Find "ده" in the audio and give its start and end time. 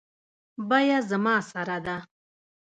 1.85-1.97